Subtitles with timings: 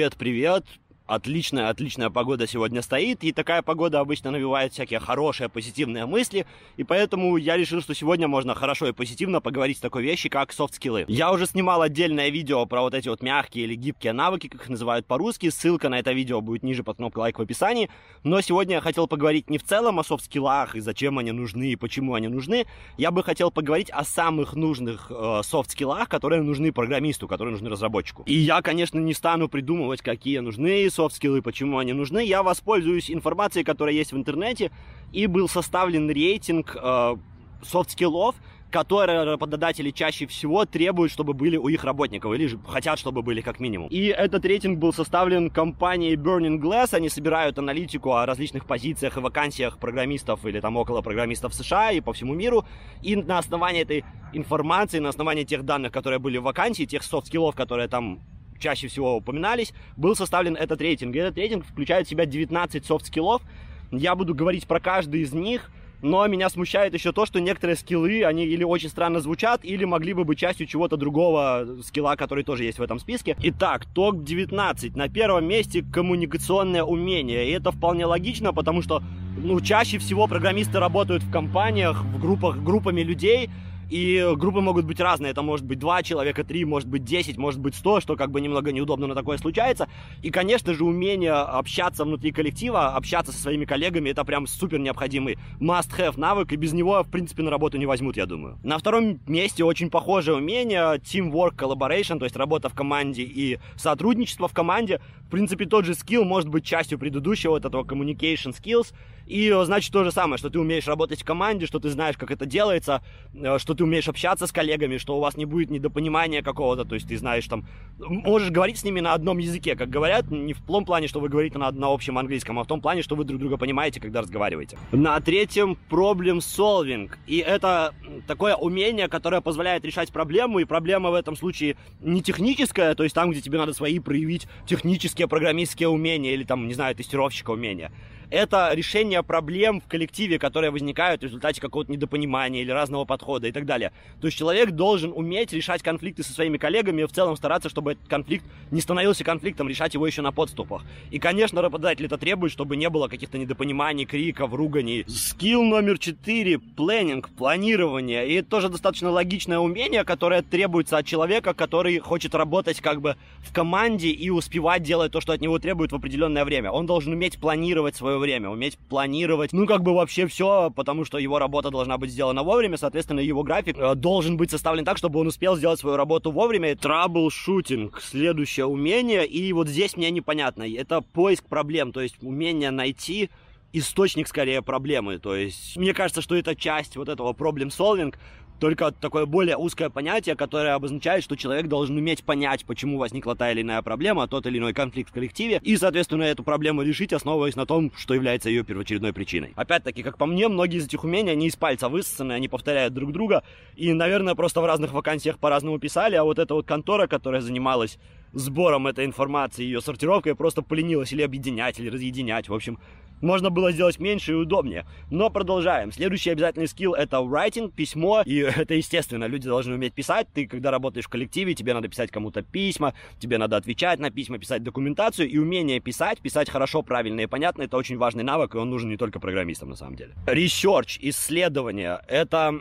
[0.00, 0.64] Привет, привет.
[1.10, 6.84] Отличная, отличная погода сегодня стоит, и такая погода обычно навевает всякие хорошие, позитивные мысли, и
[6.84, 10.72] поэтому я решил, что сегодня можно хорошо и позитивно поговорить о такой вещи, как soft
[10.72, 11.06] skill ы.
[11.08, 14.68] Я уже снимал отдельное видео про вот эти вот мягкие или гибкие навыки, как их
[14.68, 17.90] называют по-русски, ссылка на это видео будет ниже под кнопкой лайк в описании,
[18.22, 21.32] но сегодня я хотел поговорить не в целом о soft skill ах и зачем они
[21.32, 22.66] нужны и почему они нужны,
[22.98, 27.50] я бы хотел поговорить о самых нужных э, soft skill ах, которые нужны программисту, которые
[27.50, 28.22] нужны разработчику.
[28.26, 32.22] И я, конечно, не стану придумывать, какие нужны soft skill ы, почему они нужны.
[32.24, 34.70] Я воспользуюсь информацией, которая есть в интернете,
[35.12, 37.16] и был составлен рейтинг э,
[37.62, 38.34] soft skill ов,
[38.70, 43.40] которые работодатели чаще всего требуют, чтобы были у их работников, или же хотят, чтобы были
[43.40, 43.88] как минимум.
[43.88, 49.20] И этот рейтинг был составлен компанией Burning Glass, они собирают аналитику о различных позициях и
[49.20, 52.66] вакансиях программистов или там около программистов США и по всему миру,
[53.02, 57.20] и на основании этой информации, на основании тех данных, которые были в вакансии, тех soft
[57.20, 58.20] skill ов, которые там
[58.60, 61.16] чаще всего упоминались, был составлен этот рейтинг.
[61.16, 63.42] И этот рейтинг включает в себя 19 soft skill ов.
[63.90, 68.24] Я буду говорить про каждый из них, но меня смущает еще то, что некоторые скиллы,
[68.24, 72.64] они или очень странно звучат, или могли бы быть частью чего-то другого скилла, который тоже
[72.64, 73.36] есть в этом списке.
[73.42, 74.96] Итак, топ-19.
[74.96, 77.48] На первом месте коммуникационное умение.
[77.48, 79.02] И это вполне логично, потому что
[79.36, 83.50] ну, чаще всего программисты работают в компаниях, в группах, группами людей,
[83.90, 85.32] и группы могут быть разные.
[85.32, 88.40] Это может быть два человека, три, может быть 10, может быть 100, что как бы
[88.40, 89.88] немного неудобно, но такое случается.
[90.22, 95.38] И, конечно же, умение общаться внутри коллектива, общаться со своими коллегами, это прям супер необходимый
[95.58, 98.58] must-have навык, и без него, в принципе, на работу не возьмут, я думаю.
[98.62, 104.46] На втором месте очень похожее умение teamwork, collaboration, то есть работа в команде и сотрудничество
[104.46, 105.00] в команде.
[105.26, 108.92] В принципе, тот же скилл может быть частью предыдущего вот этого communication skills,
[109.30, 112.32] и значит то же самое, что ты умеешь работать в команде, что ты знаешь, как
[112.32, 113.02] это делается,
[113.32, 116.94] э, что ты умеешь общаться с коллегами, что у вас не будет недопонимания какого-то, то
[116.94, 117.66] есть ты знаешь там,
[117.98, 121.28] можешь говорить с ними на одном языке, как говорят, не в том плане, что вы
[121.28, 124.20] говорите на, на общем английском, а в том плане, что вы друг друга понимаете, когда
[124.20, 124.78] разговариваете.
[124.92, 127.94] На третьем problem solving, и это
[128.26, 133.14] такое умение, которое позволяет решать проблему, и проблема в этом случае не техническая, то есть
[133.14, 137.92] там, где тебе надо свои проявить технические программистские умения или там, не знаю, тестировщика умения,
[138.30, 143.52] это решение проблем в коллективе, которые возникают в результате какого-то недопонимания или разного подхода и
[143.52, 143.92] так далее.
[144.20, 147.92] То есть человек должен уметь решать конфликты со своими коллегами и в целом стараться, чтобы
[147.92, 150.82] этот конфликт не становился конфликтом, решать его еще на подступах.
[151.10, 155.04] И, конечно, работодатель это требует, чтобы не было каких-то недопониманий, криков, руганий.
[155.08, 158.28] Skill номер четыре– planning, планирование.
[158.28, 163.16] И это тоже достаточно логичное умение, которое требуется от человека, который хочет работать как бы
[163.38, 166.70] в команде и успевать делать то, что от него требует в определенное время.
[166.70, 171.18] Он должен уметь планировать свое время, уметь планировать, ну, как бы вообще все, потому что
[171.18, 175.18] его работа должна быть сделана вовремя, соответственно, его график э, должен быть составлен так, чтобы
[175.18, 176.76] он успел сделать свою работу вовремя.
[176.76, 183.30] Troubleshooting, следующее умение, и вот здесь мне непонятно, это поиск проблем, то есть умение найти
[183.72, 185.18] источник скорее проблемы.
[185.18, 188.14] То есть мне кажется, что это часть вот этого проблем solving,
[188.60, 193.50] только такое более узкое понятие, которое обозначает, что человек должен уметь понять, почему возникла та
[193.50, 197.56] или иная проблема, тот или иной конфликт в коллективе, и, соответственно, эту проблему решить, основываясь
[197.56, 199.52] на том, что является ее первоочередной причиной.
[199.56, 203.12] Опять-таки, как по мне, многие из этих умений, они из пальца высосаны, они повторяют друг
[203.12, 203.42] друга,
[203.74, 207.98] и, наверное, просто в разных вакансиях по-разному писали, а вот эта вот контора, которая занималась
[208.32, 212.48] сбором этой информации, ее сортировкой, просто поленилась или объединять, или разъединять.
[212.48, 212.78] В общем,
[213.20, 214.86] можно было сделать меньше и удобнее.
[215.10, 215.92] Но продолжаем.
[215.92, 218.22] Следующий обязательный скилл это writing, письмо.
[218.24, 220.28] И это естественно, люди должны уметь писать.
[220.32, 224.38] Ты, когда работаешь в коллективе, тебе надо писать кому-то письма, тебе надо отвечать на письма,
[224.38, 225.28] писать документацию.
[225.28, 228.90] И умение писать, писать хорошо, правильно и понятно, это очень важный навык, и он нужен
[228.90, 230.14] не только программистам на самом деле.
[230.26, 232.60] Research, исследование, это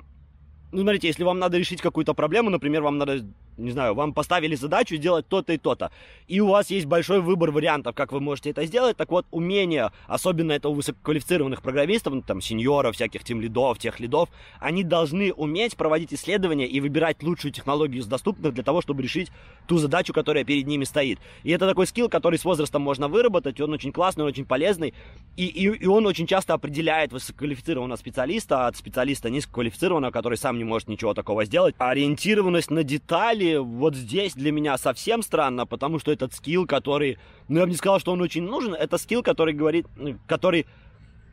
[0.71, 3.25] ну, смотрите, если вам надо решить какую-то проблему, например, вам надо
[3.59, 5.91] не знаю, вам поставили задачу сделать то-то и то-то,
[6.27, 9.91] и у вас есть большой выбор вариантов, как вы можете это сделать, так вот, умение,
[10.07, 14.29] особенно это у высококвалифицированных программистов, ну, там, сеньоров, всяких тем лидов, тех лидов,
[14.59, 19.31] они должны уметь проводить исследования и выбирать лучшую технологию из доступных для того, чтобы решить
[19.67, 21.19] ту задачу, которая перед ними стоит.
[21.43, 24.93] И это такой скилл, который с возрастом можно выработать, он очень классный, он очень полезный,
[25.35, 30.63] и, и, и он очень часто определяет высококвалифицированного специалиста от специалиста низкоквалифицированного, который сам не
[30.63, 31.75] может ничего такого сделать.
[31.77, 37.17] Ориентированность на детали вот здесь для меня совсем странно, потому что этот скилл, который,
[37.47, 40.65] ну я бы не сказал, что он очень нужен, это скилл, который говорит, ну, который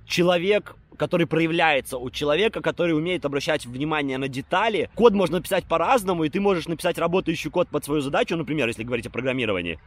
[0.06, 4.88] человек, который проявляется у человека, который умеет обращать внимание на детали.
[4.94, 8.84] Код можно написать по-разному, и ты можешь написать работающий код под свою задачу, например, если
[8.84, 9.78] говорить о программировании,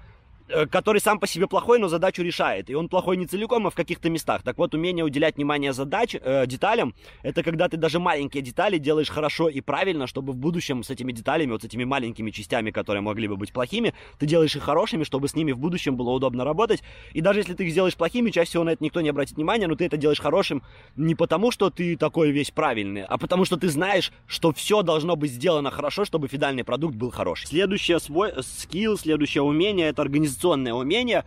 [0.72, 2.70] который сам по себе плохой, но задачу решает.
[2.70, 4.44] И он плохой не целиком, а в каких-то местах.
[4.44, 6.94] Так вот, умение уделять внимание задач, э, деталям,
[7.24, 11.12] это когда ты даже маленькие детали делаешь хорошо и правильно, чтобы в будущем с этими
[11.12, 15.04] деталями, вот с этими маленькими частями, которые могли бы быть плохими, ты делаешь их хорошими,
[15.04, 16.82] чтобы с ними в будущем было удобно работать.
[17.14, 19.68] И даже если ты их сделаешь плохими, чаще всего на это никто не обратит внимания,
[19.68, 20.64] но ты это делаешь хорошим
[20.96, 25.16] не потому, что ты такой весь правильный, а потому что ты знаешь, что все должно
[25.16, 27.48] быть сделано хорошо, чтобы финальный продукт был хороший.
[27.48, 31.26] Следующее свой скилл, следующее умение это организация организационное умение.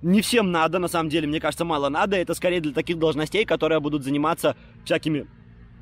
[0.00, 2.16] Не всем надо, на самом деле, мне кажется, мало надо.
[2.16, 4.54] Это скорее для таких должностей, которые будут заниматься
[4.84, 5.26] всякими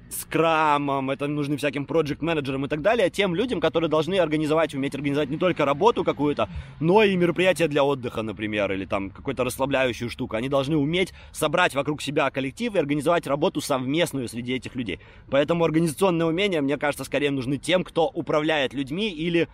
[0.09, 4.95] скрамом, это нужны всяким проект менеджерам и так далее, тем людям, которые должны организовать, уметь
[4.95, 6.49] организовать не только работу какую-то,
[6.79, 10.37] но и мероприятия для отдыха, например, или там какую-то расслабляющую штуку.
[10.37, 15.01] Они должны уметь собрать вокруг себя коллектив и организовать работу совместную среди этих людей.
[15.29, 19.49] Поэтому организационные умения, мне кажется, скорее нужны тем, кто управляет людьми или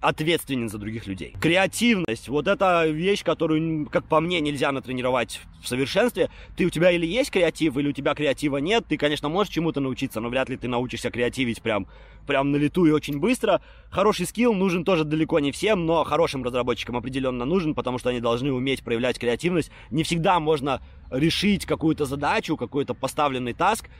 [0.00, 1.34] ответственен за других людей.
[1.40, 6.30] Креативность, вот это вещь, которую, как по мне, нельзя натренировать в совершенстве.
[6.56, 8.84] Ты у тебя или есть креатив, или у тебя креатива нет.
[8.88, 11.86] Ты, конечно, можешь чему-то научиться, но вряд ли ты научишься креативить прям,
[12.26, 13.60] прям на лету и очень быстро.
[13.90, 18.20] Хороший скилл нужен тоже далеко не всем, но хорошим разработчикам определенно нужен, потому что они
[18.20, 19.70] должны уметь проявлять креативность.
[19.90, 20.80] Не всегда можно
[21.10, 23.90] решить какую-то задачу, какой-то поставленный таск,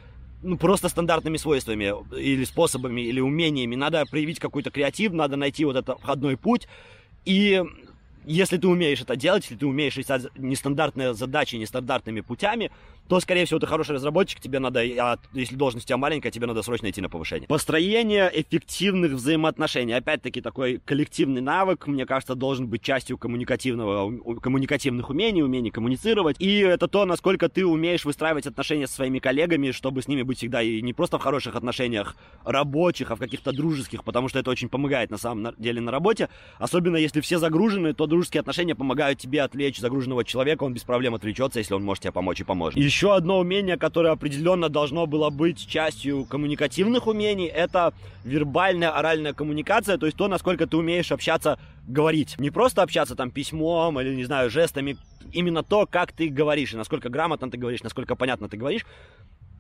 [0.42, 3.75] ну, просто стандартными свойствами или способами, или умениями.
[3.75, 6.69] Надо проявить какой-то креатив, надо найти вот этот входной путь.
[7.25, 7.62] И
[8.25, 12.70] если ты умеешь это делать, если ты умеешь решать нестандартные задачи нестандартными путями,
[13.10, 16.46] то, скорее всего, ты хороший разработчик, тебе надо, а если должность у тебя маленькая, тебе
[16.46, 17.48] надо срочно идти на повышение.
[17.48, 19.94] Построение эффективных взаимоотношений.
[19.94, 26.36] Опять-таки, такой коллективный навык, мне кажется, должен быть частью коммуникативного, коммуникативных умений, умений коммуницировать.
[26.38, 30.38] И это то, насколько ты умеешь выстраивать отношения со своими коллегами, чтобы с ними быть
[30.38, 32.14] всегда и не просто в хороших отношениях
[32.44, 36.28] рабочих, а в каких-то дружеских, потому что это очень помогает на самом деле на работе.
[36.60, 41.16] Особенно если все загружены, то дружеские отношения помогают тебе отвлечь загруженного человека, он без проблем
[41.16, 42.78] отвлечется, если он может тебе помочь и поможет.
[42.78, 47.94] Еще одно умение, которое определенно должно было быть частью коммуникативных умений, это
[48.25, 52.38] вербальная оральная коммуникация, то есть то, насколько ты умеешь общаться, говорить.
[52.38, 54.97] Не просто общаться там письмом или, не знаю, жестами,
[55.32, 58.85] именно то, как ты говоришь, и насколько грамотно ты говоришь, насколько понятно ты говоришь.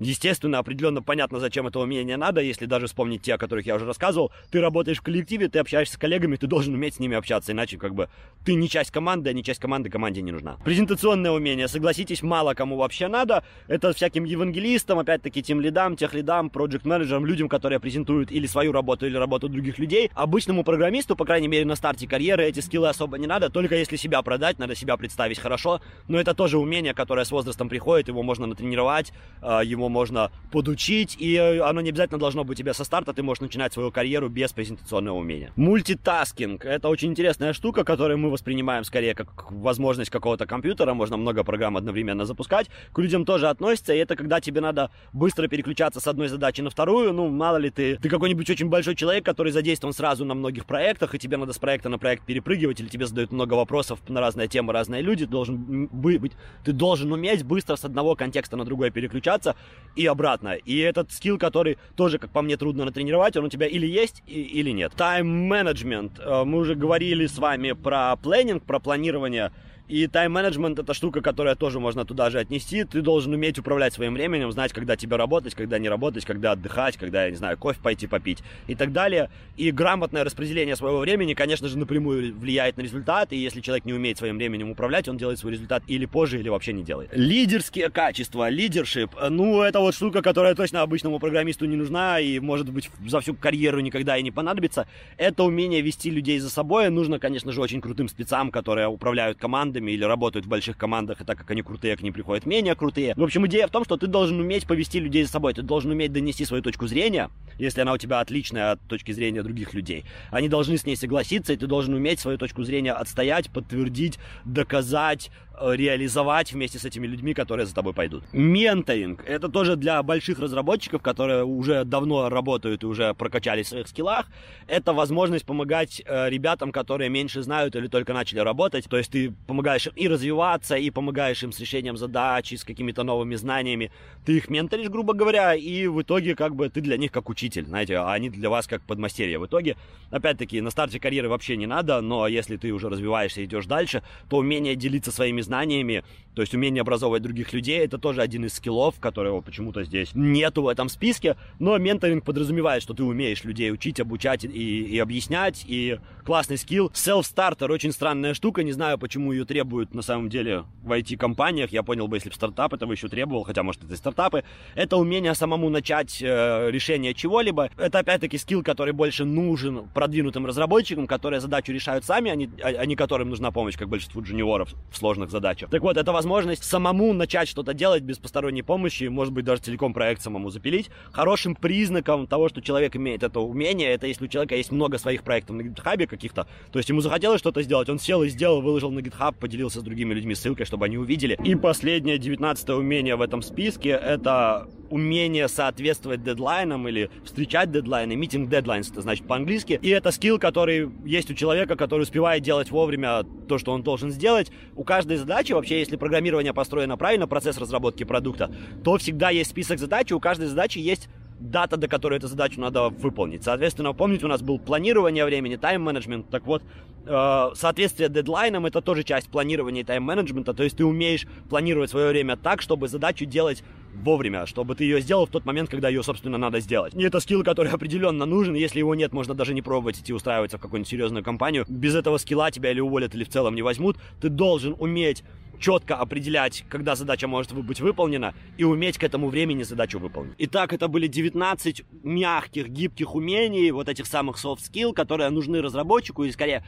[0.00, 3.84] Естественно, определенно понятно, зачем это умение надо, если даже вспомнить те, о которых я уже
[3.84, 4.32] рассказывал.
[4.50, 7.76] Ты работаешь в коллективе, ты общаешься с коллегами, ты должен уметь с ними общаться, иначе
[7.76, 8.08] как бы
[8.44, 10.56] ты не часть команды, а не часть команды команде не нужна.
[10.64, 13.44] Презентационное умение, согласитесь, мало кому вообще надо.
[13.68, 18.72] Это всяким евангелистам, опять-таки, тем лидам, тех лидам, проект менеджерам людям, которые презентуют или свою
[18.72, 20.10] работу, или работу других людей.
[20.14, 23.96] Обычному программисту, по крайней мере, на старте карьеры эти скиллы особо не надо, только если
[23.96, 25.82] себя продать, надо себя представить хорошо.
[26.08, 29.12] Но это тоже умение, которое с возрастом приходит, его можно натренировать,
[29.42, 33.12] а, его можно подучить, и э, оно не обязательно должно быть у тебя со старта,
[33.12, 35.52] ты можешь начинать свою карьеру без презентационного умения.
[35.56, 41.44] Мультитаскинг— это очень интересная штука, которую мы воспринимаем скорее как возможность какого-то компьютера, можно много
[41.44, 46.06] программ одновременно запускать, к людям тоже относится, и это когда тебе надо быстро переключаться с
[46.06, 49.92] одной задачи на вторую, ну, мало ли ты, ты какой-нибудь очень большой человек, который задействован
[49.92, 53.32] сразу на многих проектах, и тебе надо с проекта на проект перепрыгивать, или тебе задают
[53.32, 56.32] много вопросов на разные темы, разные люди, должен быть,
[56.64, 59.56] ты должен уметь быстро с одного контекста на другой переключаться,
[59.96, 60.54] и обратно.
[60.54, 64.22] И этот скилл, который тоже, как по мне, трудно натренировать, он у тебя или есть,
[64.26, 64.92] или нет.
[64.96, 66.18] Тайм-менеджмент.
[66.18, 69.52] Э, мы уже говорили с вами про планинг, про планирование
[69.90, 72.84] и тайм-менеджмент это штука, которая тоже можно туда же отнести.
[72.84, 76.96] Ты должен уметь управлять своим временем, знать, когда тебе работать, когда не работать, когда отдыхать,
[76.96, 79.30] когда, я не знаю, кофе пойти попить и так далее.
[79.56, 83.32] И грамотное распределение своего времени, конечно же, напрямую влияет на результат.
[83.32, 86.48] И если человек не умеет своим временем управлять, он делает свой результат или позже, или
[86.48, 87.10] вообще не делает.
[87.12, 89.10] Лидерские качества, лидершип.
[89.28, 93.34] Ну, это вот штука, которая точно обычному программисту не нужна и, может быть, за всю
[93.34, 94.86] карьеру никогда и не понадобится.
[95.16, 96.90] Это умение вести людей за собой.
[96.90, 101.20] Нужно, конечно же, очень крутым спецам, которые управляют командой командами или работают в больших командах,
[101.20, 103.14] и так как они крутые, к ним приходят менее крутые.
[103.16, 105.90] В общем, идея в том, что ты должен уметь повести людей за собой, ты должен
[105.90, 110.04] уметь донести свою точку зрения, если она у тебя отличная от точки зрения других людей.
[110.30, 115.30] Они должны с ней согласиться, и ты должен уметь свою точку зрения отстоять, подтвердить, доказать,
[115.60, 118.24] Э, реализовать вместе с этими людьми, которые за тобой пойдут.
[118.32, 119.22] Менторинг.
[119.26, 124.26] Это тоже для больших разработчиков, которые уже давно работают и уже прокачались в своих скиллах.
[124.66, 128.86] Это возможность помогать э, ребятам, которые меньше знают или только начали работать.
[128.88, 132.56] То есть ты помогаешь помогаешь им и развиваться, и помогаешь им с решением задач, и
[132.56, 133.90] с какими-то новыми знаниями.
[134.24, 137.66] Ты их менторишь, грубо говоря, и в итоге как бы ты для них как учитель,
[137.66, 139.38] знаете, а они для вас как подмастерье.
[139.38, 139.76] В итоге,
[140.10, 144.02] опять-таки, на старте карьеры вообще не надо, но если ты уже развиваешься и идешь дальше,
[144.28, 146.02] то умение делиться своими знаниями,
[146.34, 150.62] то есть умение образовывать других людей, это тоже один из скиллов, которого почему-то здесь нету
[150.62, 155.64] в этом списке, но менторинг подразумевает, что ты умеешь людей учить, обучать и, и объяснять,
[155.66, 156.90] и классный скилл.
[156.94, 161.82] Self-starter очень странная штука, не знаю, почему ее требуют на самом деле в IT-компаниях, я
[161.82, 165.34] понял бы, если бы стартап этого еще требовал, хотя, может, это и стартапы, это умение
[165.34, 171.72] самому начать э, решение чего-либо, это опять-таки скилл, который больше нужен продвинутым разработчикам, которые задачу
[171.72, 175.30] решают сами, а не, а, а не которым нужна помощь, как большинству джуниоров в сложных
[175.30, 175.70] задачах.
[175.70, 179.92] Так вот, это возможность самому начать что-то делать без посторонней помощи, может быть, даже целиком
[179.92, 180.90] проект самому запилить.
[181.12, 185.22] Хорошим признаком того, что человек имеет это умение, это если у человека есть много своих
[185.22, 188.90] проектов на GitHub каких-то, то есть ему захотелось что-то сделать, он сел и сделал, выложил
[188.90, 191.38] на GitHub, поделился с другими людьми ссылкой, чтобы они увидели.
[191.42, 198.50] И последнее, 19 умение в этом списке, это умение соответствовать дедлайнам или встречать дедлайны, митинг
[198.50, 199.78] deadlines, это значит по-английски.
[199.80, 204.10] И это скилл, который есть у человека, который успевает делать вовремя то, что он должен
[204.10, 204.50] сделать.
[204.74, 208.52] У каждой задачи, вообще, если программирование построено правильно, процесс разработки продукта,
[208.84, 211.08] то всегда есть список задач, и у каждой задачи есть
[211.40, 213.42] дата, до которой эту задачу надо выполнить.
[213.42, 216.28] Соответственно, помните, у нас был планирование времени, тайм-менеджмент.
[216.30, 216.62] Так вот,
[217.06, 220.52] э, соответствие дедлайнам это тоже часть планирования и тайм-менеджмента.
[220.54, 225.00] То есть ты умеешь планировать свое время так, чтобы задачу делать вовремя, чтобы ты ее
[225.00, 226.94] сделал в тот момент, когда ее, собственно, надо сделать.
[226.94, 228.54] И это скилл, который определенно нужен.
[228.54, 231.64] Если его нет, можно даже не пробовать идти устраиваться в какую-нибудь серьезную компанию.
[231.68, 233.96] Без этого скилла тебя или уволят, или в целом не возьмут.
[234.20, 235.24] Ты должен уметь
[235.58, 240.34] четко определять, когда задача может быть выполнена, и уметь к этому времени задачу выполнить.
[240.38, 246.24] Итак, это были 19 мягких, гибких умений, вот этих самых soft skill, которые нужны разработчику,
[246.24, 246.64] и скорее,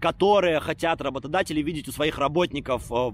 [0.00, 3.12] которые хотят работодатели видеть у своих работников э,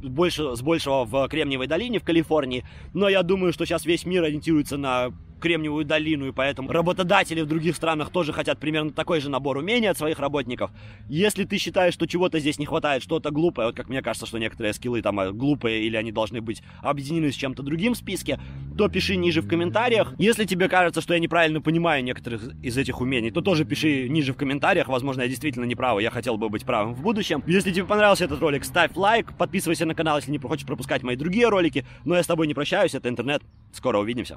[0.00, 2.64] больше, с большего в Кремниевой долине в Калифорнии.
[2.94, 7.46] Но я думаю, что сейчас весь мир ориентируется на Кремниевую долину, и поэтому работодатели в
[7.46, 10.70] других странах тоже хотят примерно такой же набор умений от своих работников.
[11.08, 14.38] Если ты считаешь, что чего-то здесь не хватает, что-то глупое, вот как мне кажется, что
[14.38, 18.40] некоторые скиллы там э, глупые или они должны быть объединены с чем-то другим в списке,
[18.76, 20.14] то пиши ниже в комментариях.
[20.18, 24.32] Если тебе кажется, что я неправильно понимаю некоторых из этих умений, то тоже пиши ниже
[24.32, 24.88] в комментариях.
[24.88, 27.42] Возможно, я действительно не прав, я хотел бы быть правым в будущем.
[27.46, 31.16] Если тебе понравился этот ролик, ставь лайк, подписывайся на канал, если не хочешь пропускать мои
[31.16, 31.84] другие ролики.
[32.04, 33.42] Но я с тобой не прощаюсь, это интернет.
[33.72, 34.36] Скоро увидимся.